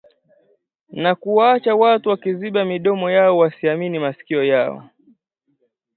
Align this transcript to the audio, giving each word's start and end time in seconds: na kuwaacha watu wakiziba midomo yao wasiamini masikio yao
na 0.89 1.15
kuwaacha 1.15 1.75
watu 1.75 2.09
wakiziba 2.09 2.65
midomo 2.65 3.11
yao 3.11 3.37
wasiamini 3.37 3.99
masikio 3.99 4.43
yao 4.43 4.89